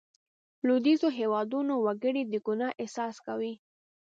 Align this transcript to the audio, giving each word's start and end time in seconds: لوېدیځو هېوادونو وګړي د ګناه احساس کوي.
لوېدیځو 0.65 1.09
هېوادونو 1.19 1.73
وګړي 1.85 2.21
د 2.27 2.33
ګناه 2.45 2.77
احساس 2.81 3.15
کوي. 3.25 3.53